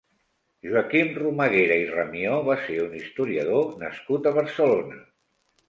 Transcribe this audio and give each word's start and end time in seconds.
Joaquim 0.69 1.11
Romaguera 1.19 1.77
i 1.83 1.83
Ramió 1.91 2.41
va 2.49 2.57
ser 2.65 2.79
un 2.87 2.97
historiador 3.03 3.71
nascut 3.85 4.29
a 4.29 4.35
Barcelona. 4.43 5.03